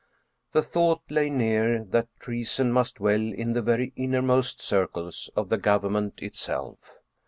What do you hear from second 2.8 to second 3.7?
dwell in the